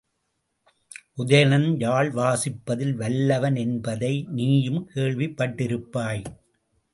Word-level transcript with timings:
உதயணன் 1.17 1.77
யாழ் 1.79 2.09
வாசிப்பில் 2.09 2.95
வல்லவன் 2.95 3.55
என்பதை 3.55 4.25
நீயும் 4.31 4.81
கேள்விப் 4.87 5.37
பட்டிருப்பாய்! 5.37 6.23